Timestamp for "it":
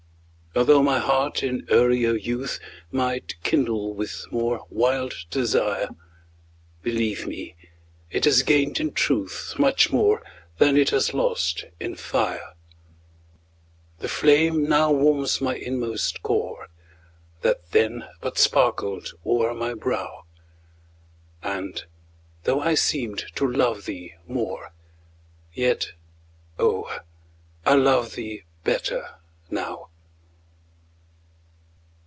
8.09-8.25, 10.75-10.89